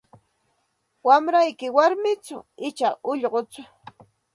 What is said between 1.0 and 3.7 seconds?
Wamrayki warmichu icha ullquchu?